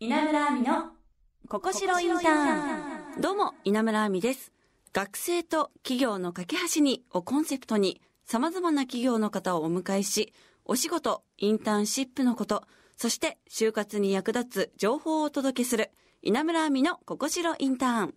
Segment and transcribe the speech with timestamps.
[0.00, 0.92] 稲村亜美の
[1.48, 4.52] ここしろインターンどうも、稲村亜美です。
[4.92, 10.32] 学生と企業の架け橋にをコンセプトに、様々な企業の方をお迎えし、
[10.64, 12.62] お仕事、インターンシップのこと、
[12.96, 15.90] そして就活に役立つ情報をお届けする、
[16.22, 18.14] 稲村亜美のここしろインターン。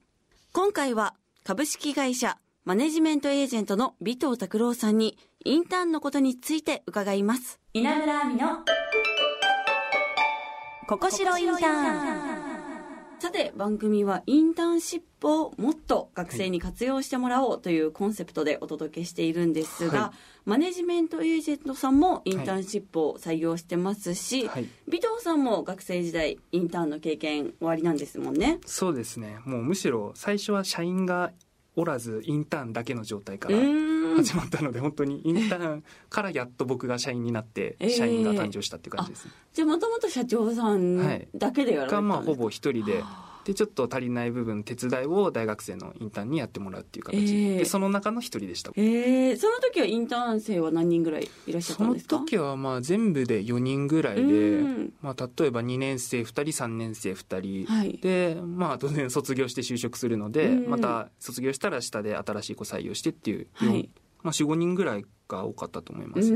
[0.54, 7.60] 今回は、株式会社マネジメントエージェントの尾藤拓郎さんに、インターンのことについて伺います。
[7.74, 8.81] 稲村亜美の
[10.92, 12.52] ここしろインターン。
[13.20, 24.68] さて番組はインターンシップをもっと学生に活用してもらおうというコンセプトでお届けしているんですが、はマネジメントエージェントさんもインターンシップを採用してますし、はい。
[24.90, 28.60] 尾藤さんも学生時代インターンの経験終わりなんですもんね。
[28.66, 29.40] そうですね。
[29.46, 31.32] もうむしろ最初は社員が
[31.78, 33.58] おらずインターンだけの状態かうら
[34.24, 37.90] 始まったので本当にインターンからやっと僕が社員になってえー。
[37.90, 43.04] 社員が誕生したっていう感じですね、じゃあもともと社長さんはいだけでやられてたんですか、がまあほぼ一人で。
[43.44, 47.58] でちょっと足りない部分手伝いを大学生のインターンにやってもらうっていう形、えー。
[47.58, 48.72] でその中の一人でした。
[48.76, 52.18] えー、その時はインターン生は何人ぐらいいらっしゃっそのたんですか？
[52.20, 57.98] 時はまあ全部で4人ぐらいでうん、まあ、例えば2年生2人3年生2人、はい。
[57.98, 60.70] でまあ当然卒業して就職するので、うん。
[60.70, 63.90] また卒業したら下で新しい子採用してっていう、はい
[64.24, 66.36] まあ、45人ぐらいが多かったと思いまうす、ー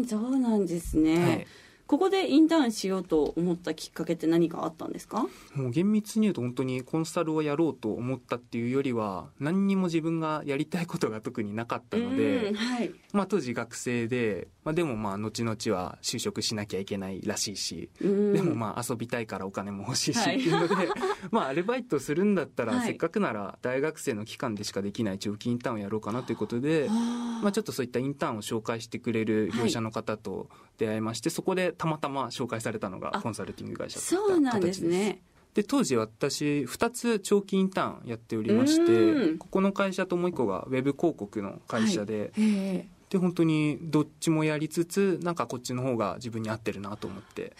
[0.00, 1.46] んそうなんですね、はい、
[1.88, 5.26] ここでインターンしようと思ったきっかけって何かあったんですか？
[5.54, 12.90] もう厳密に言うと本当にコンサルをやろうと思ったっていうよりは何にも自分がやりたいことが特になかったのうでん、はい。
[13.14, 18.32] まあ、当時学生で、まあ、でもまあ後々は就職しなきゃいけないらしいし、うん。
[18.34, 20.36] でもまあ遊びたいからお金も欲しいしはい。
[20.40, 20.74] っていうので、
[21.32, 22.86] まあアルバイトするんだったらはい。
[22.86, 35.00] せっかくなら大学生の期間でしかできない長期インターンをやろうかなということで、まあちょっとそういったインターンを紹介してくれる業者の方と出会いまして、そこでたまたま紹介されたのがあコンサルティング会社だったそうなんです形です。
[35.00, 35.22] ね
[35.54, 38.82] で当時私2つ長期インターンやっておりましう
[39.24, 39.32] ん。
[39.32, 47.54] てここの会社ともう一個がウェブ広告の会社で、へで本当にどっちもやりつつなんかこっちの方が自分に合ってるなと思って、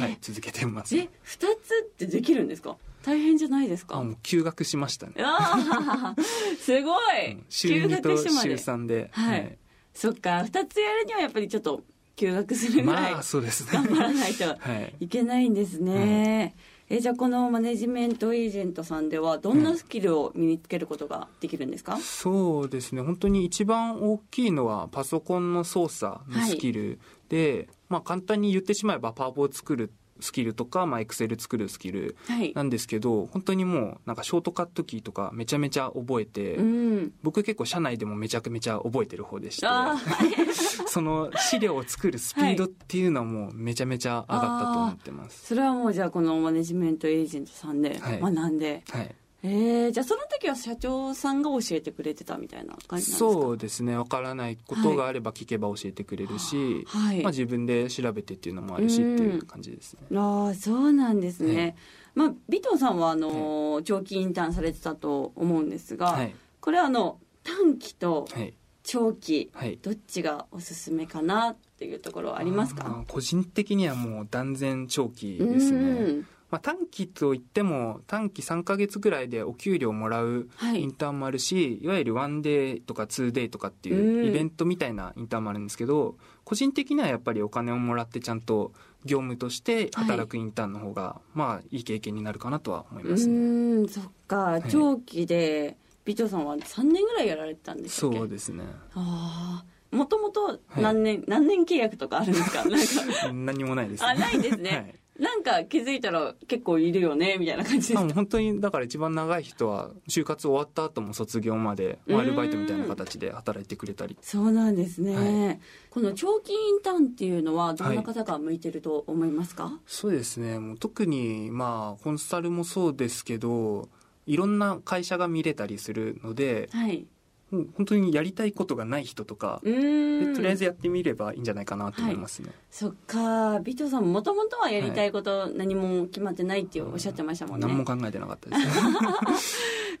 [0.00, 0.96] はい、続けてます。
[0.96, 1.50] え二つ
[1.84, 2.76] ってできるんですか？
[3.04, 3.96] 大変じゃないですか？
[3.98, 6.22] あもう休学しましたね、あー。
[6.56, 8.54] すごい、うん週2と週休学してまで。
[8.56, 9.58] 3で、はい。
[9.92, 10.44] そっか。
[10.44, 11.82] 二つやるにはやっぱりちょっと
[12.16, 13.70] 休学するぐらいまあそうですね。
[13.72, 15.04] 頑張らないと はい。
[15.04, 16.56] いけないんですね、
[16.88, 23.02] えじゃあこのマネジメントエージェントさんではどんなスキルを身につけることができるんですか、そうですね。
[23.02, 32.52] 本当に一番大きいのはパソコンの操作のスキルで、まあ簡単に言ってしまえばパワポを作るスキルとか、まあ、エクセル作るスキルはい。
[32.54, 37.12] なんですけど本当にもうなんかショートカットキーとかめちゃめちゃ覚えて、うん。
[37.22, 39.96] 僕結構社内でもめちゃくめちゃ覚えてる方でしてあ
[40.86, 45.46] その資料を作るスピードっていうのはもうめちゃめちゃ上がったと思ってます。
[45.46, 48.20] それはもうじゃあこのマネジメントエージェントさんではい。
[48.20, 53.18] 学んで、はいえー、じゃあその時は社長さんが教えてくれてたみたいな感じなんですか？
[53.18, 60.00] そうですねわからないことがあれば聞けば教えてくれるし、はい、まあ、自分で調べてっていうのもあるしっていう感じですね。
[60.18, 61.74] ああそうなんですね、はい
[62.16, 62.32] まあ尾
[62.66, 66.34] 藤さんはあの、長期インターンされてたと思うんですが、はい。
[66.60, 68.54] これはあの短期とはい。
[68.82, 69.78] 長期、はい。
[69.82, 76.22] どっちがおすすめかなっていうところはありますあかー個人的にはもう断然長期うですね。
[76.56, 80.82] んまあ、短期といっても短期3ヶ月ぐらいでお給料もらうはい。
[80.82, 84.24] インターンもあるし、いわゆるワンデーとかツーデーとかってうん。
[84.24, 88.72] いうイベントみたいなインターンもあるんですけど、個人的にはやっぱりお金をもらってちゃんと
[89.04, 93.34] 業務として働くインターンの方が、まあいい経験になるかなとは思いうますね。
[93.82, 94.58] んそっか。
[94.58, 94.62] い。
[94.70, 95.76] 長期で
[96.08, 98.64] 尾藤さんは3年ぐらいやられてたんですかそうですね。
[98.94, 102.64] ああもともと何年、何年契約とかあるんですか？
[102.64, 103.32] なんか。
[103.32, 104.08] 何もないです、ね。
[104.08, 104.70] あないんですね。
[104.70, 108.14] はいなんか気づいたら結構いるよねみたいな感じですか？
[108.14, 114.18] 本当にだから一番長い人は就活終わった後も卒業までまあアルバイトみたいな形で働いてくれたり。
[114.20, 115.56] そうなんですね、は
[115.90, 120.58] この長期インターンっていうのはどんな方が向いてると思いますか、そうですね。
[120.58, 123.88] もう特にまあコンサルもそうですけど
[124.26, 127.06] いろんな会社が見れたりするのではい
[127.50, 133.56] もう本当にやりたいことがない人とかとりあえずやってみればいいんじゃないかなと思いますね、そっか。
[133.56, 138.72] 尾藤さんもともとはやりたいこと何も決まってないっておっしゃってましたもんね、何も考えてなかったですね。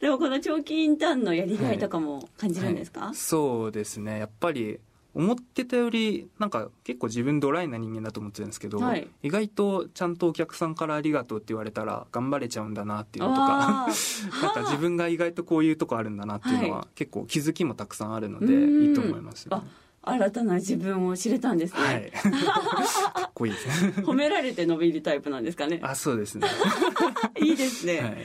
[0.00, 4.18] でもこの長期インターンのやりがいとかも感じるんですか、そうですね。
[4.18, 4.80] やっぱり
[5.16, 9.08] 思ってたよりなんか結構自分ドライな人間だと思ってるんですけど、はい。
[9.22, 13.88] 意外とちゃんとお客さんからありがとうって言われたら頑張れちゃうんだなっていうのとか
[14.42, 18.88] なんか自分が意外とこういうとこあるんだなっていうのはは結構気づきもたくさんあるのでうん。
[18.90, 19.56] いいと思います、ね。
[19.56, 19.62] あ
[20.02, 22.12] 新たな自分を知れたんですね、はい。
[22.12, 23.86] かっこいいです。
[23.86, 25.80] ね 褒められて伸びるタイプなんですかね。
[25.82, 26.46] あそうですね。
[27.40, 28.16] いいですね、はい。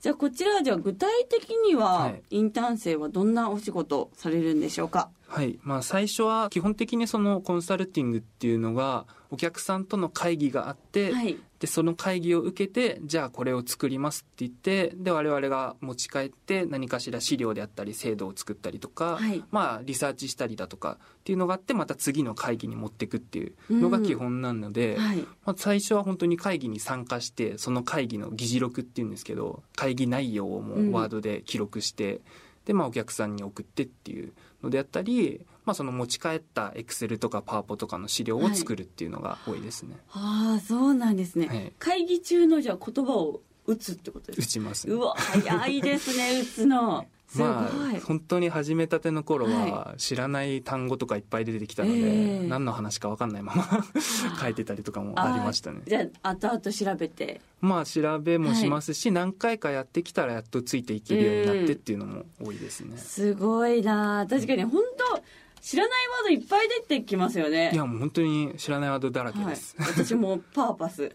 [0.00, 2.22] じゃあこちらはじゃあ具体的には、はい。
[2.30, 5.10] インターン生はどんなお仕事されるんでしょうか？
[5.34, 5.58] はい。
[5.62, 11.36] まあ、最初は基本的にそのコンサルティングっていうのがお客さんとの会議があって、はい。
[11.58, 19.42] でその会議を受けてじゃあこれを作りますって言ってで我々が持ち帰って何かしら資料であったり制度を作ったりとか、はい。
[19.50, 25.18] まあ、リサーチしたりだとかっていうのがあってまた次の会議に持っていくっていうのが基本なので、はい。
[25.44, 30.90] まあ、最初は本当に会議に参加してその会議の議事録っていうんですけど会議内容をもうん。
[30.90, 32.20] うワードで記録して、
[32.64, 34.32] でまあお客さんに送ってっていう
[34.62, 39.96] のであったり、まあ、その持ち帰ったエクセルとかパワポとかの資料を作るっていうのが多いですね。
[40.12, 41.72] ああそうなんですね、はい。
[41.78, 44.94] 会議中のじゃあ言葉を打つってことです打ちますね。
[44.94, 47.06] うわ早いですね打つの
[47.38, 52.46] まあ、本当に始めたての頃は知らない単語とかいっぱい出てきたので、ええ。
[52.46, 53.64] 何の話か分かんないまま
[54.40, 55.82] 書いてたりとかもありましたね。
[55.86, 57.40] じゃあ後々調べて。
[57.60, 64.82] まあ調べもしますし、何回かやってきたらやっとついていけるようになってっていうのも多いですね、すごいな確かに本
[65.14, 65.22] 当
[65.64, 67.70] 知らないワードいっぱい出てきますよね。
[67.72, 69.48] いやもう本当に知らないワードだらけはい。
[69.48, 71.10] です、、私もパーパス。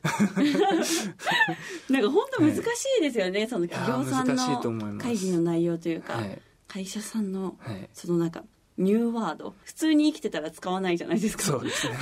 [1.88, 2.60] なんか本当難し
[3.00, 6.42] いですよね、その企業さんの会議の内容というか、はい。
[6.68, 7.90] 会社さんのはい。
[7.94, 8.44] そのなんか
[8.80, 9.54] ニューワード。
[9.64, 11.44] 普通に生きてたら使わないじゃないですか。
[11.44, 11.96] そうですね。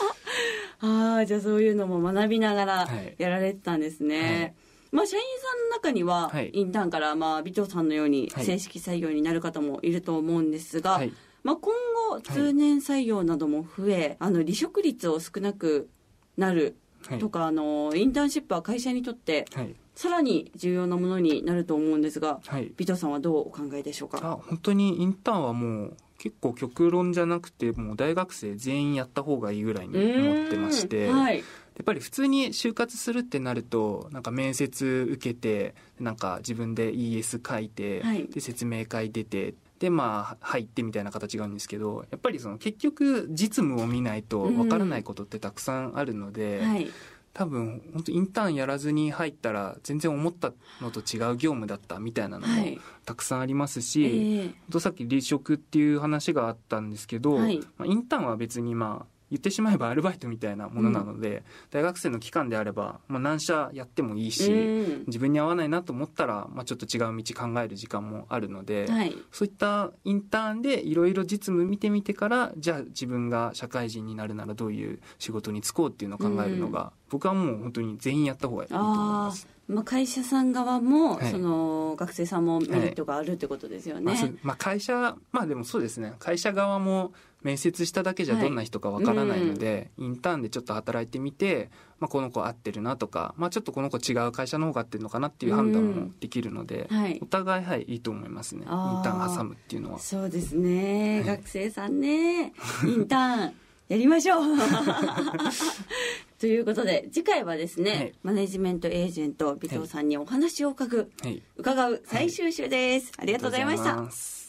[0.80, 3.14] ああじゃあそういうのも学びながらはい。
[3.18, 4.54] やられてたんですね、はい。
[4.90, 6.48] まあ社員さんの中には、はい。
[6.54, 8.44] インターンからまあ尾藤さんのようにはい。
[8.46, 11.12] 正式採用になる方もいると思うんですが、はい
[11.44, 11.72] まあ、今
[12.10, 15.88] 後通年採用なども増え、あの離職率を少なく
[16.36, 16.76] なる
[17.06, 17.18] はい。
[17.18, 19.74] とか、あのインターンシップは会社にとってはい。
[19.94, 22.72] さらに重要なものになると思うんですがはい。
[22.80, 24.18] 尾藤さんはどうお考えでしょうか？
[24.22, 31.38] あ本当にインターンはもう結構極論じゃなくてもう大学生全員やった方がいいぐらいに思ってまして、はい。
[31.38, 38.26] やっぱり普通に就活するってなるとなんか面接受けてなんか自分で ES 書いて、はい。
[38.28, 46.90] で説明会出てでまあ入ってみたいな形があるんですけどやっぱりその結局実務を見ないとわからないことってたくさんあるので、はい。
[47.34, 52.80] 多分本当インターンやらずに入ったら全然思ったのと違う業務だったみたいなのもはい。
[53.04, 57.58] たくさんありますえし、ー本当さっき離職っていう話があったんですけど、はい。
[57.76, 65.04] まあ、インターンは別にまあ言ってしまえばアルバイトみたいなものなので、大学生の期間であれば、まあ、何社やってもいいし、うん。
[65.08, 69.16] 自分に合わないなと思ったら、まあ、ちょっと違う道考える時間もあるので、はい。
[69.32, 79.48] そういったインターンでいろいろ実務見てみてからじゃあ自分が社会人になるならどういう仕事に就こうっていうのを考えるのが、僕はもう本当に全員やった方がいいと思いまあす。
[79.50, 81.30] ーまあ、会社さん側も、はい。
[81.30, 86.14] その学生さんもメリットがあるってことですよね、まあそうまあ、会社まあでもそうですね。
[86.18, 87.12] 会社側も
[87.44, 91.70] 面接しただけじゃどんな人かわからないので、インターンでちょっと働いてみて、
[92.00, 97.20] まあ、この子合ってるなとか、まあ、ちょっとこの子違う会社の方が合ってるのかなっていう判断もできるので、はい。
[97.22, 98.62] お互いはいいいと思いますね。
[98.62, 99.98] インタあーーン挟むっていうのは。
[99.98, 101.36] そうですね、はい。
[101.36, 102.54] 学生さんね。
[102.86, 103.52] インターン
[103.88, 104.44] やりましょう。
[106.40, 108.14] ということで次回はですね、はい。
[108.22, 111.42] マネジメントエージェント尾藤さんにお話を伺う、はい。
[111.56, 114.43] 伺う最終週です、ありがとうございました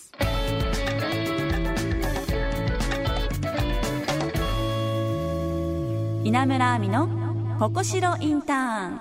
[6.26, 7.08] 稲村亜美の
[7.60, 9.00] ここしろインターン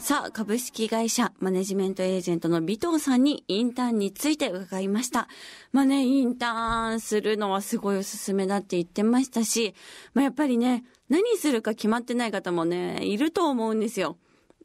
[0.00, 5.28] さあ、株式会社マネジメントエージェントの尾藤さんにインターンについて伺いました。
[5.70, 9.76] まあね、インターンするのはすごいおすすめだって言ってましたし、
[10.14, 14.18] まあやっぱりね、何するか決まってない方もね、いると思うんですよ。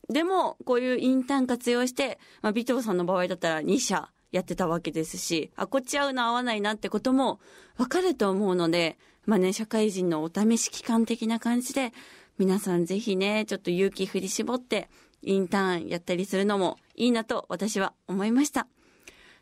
[0.10, 7.40] でも、こういうインターン活用して、まあ、尾藤さんの場合だったら2社やってたわけですし、あ、こっち合うの合わないなってことも
[7.78, 8.98] わかると思うので、
[9.30, 11.94] まあね、社会人のお試し期間的な感じで、
[12.40, 14.90] 皆さんぜひね、ちょっと勇気振り絞って、
[15.22, 18.66] インターンやったりするのもいいなと私は思いました。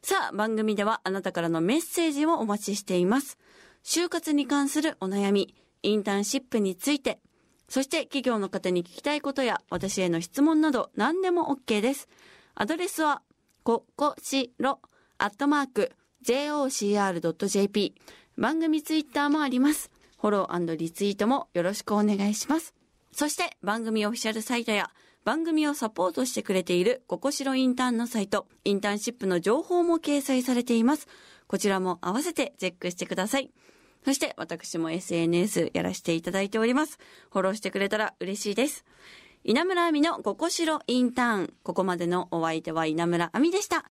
[0.02, 3.38] さあ、番組ではあなたからのメッセージをお待ちしています。
[3.82, 7.22] 就活に関するお悩み、インターンシップについて、
[7.70, 12.10] そして企業の方に聞きたいことや私への質問など何でも OK です。
[12.56, 13.22] アドレスは、
[13.64, 14.82] ここしろ、
[15.18, 15.94] アットマーク、
[16.26, 17.96] jocr.jp。
[18.38, 19.90] 番組ツイッターもあります。
[20.22, 22.76] フォローリツイートもよろしくお願いします。
[23.12, 24.92] そして番組オフィシャルサイトや
[25.26, 31.08] 番組をサポートしてくれているココシロインターンのサイト、インターンシップの情報も掲載されています。
[31.48, 33.50] こちらも合わせてチェックしてください。
[34.06, 37.00] そして私も SNS やらせていただいております。
[37.32, 38.86] フォローしてくれたら嬉しいです。
[39.44, 41.54] 稲村亜美のココシロインターン。
[41.64, 43.84] ここまでのお相手は稲村亜美でした。